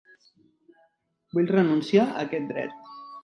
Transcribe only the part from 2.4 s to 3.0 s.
dret.